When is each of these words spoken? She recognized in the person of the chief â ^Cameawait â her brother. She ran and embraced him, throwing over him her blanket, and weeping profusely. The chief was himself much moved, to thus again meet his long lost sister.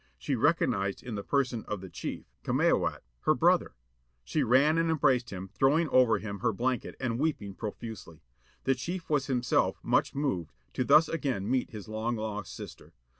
She 0.17 0.33
recognized 0.33 1.03
in 1.03 1.13
the 1.13 1.21
person 1.23 1.63
of 1.67 1.79
the 1.79 1.87
chief 1.87 2.25
â 2.43 2.51
^Cameawait 2.55 2.91
â 3.01 3.01
her 3.19 3.35
brother. 3.35 3.75
She 4.23 4.41
ran 4.41 4.79
and 4.79 4.89
embraced 4.89 5.29
him, 5.29 5.51
throwing 5.53 5.87
over 5.89 6.17
him 6.17 6.39
her 6.39 6.51
blanket, 6.51 6.95
and 6.99 7.19
weeping 7.19 7.53
profusely. 7.53 8.23
The 8.63 8.73
chief 8.73 9.11
was 9.11 9.27
himself 9.27 9.77
much 9.83 10.15
moved, 10.15 10.53
to 10.73 10.83
thus 10.83 11.07
again 11.07 11.47
meet 11.51 11.69
his 11.69 11.87
long 11.87 12.15
lost 12.15 12.51
sister. 12.55 12.93